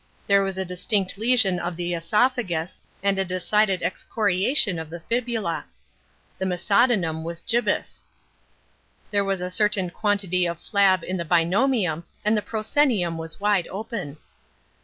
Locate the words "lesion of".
1.19-1.77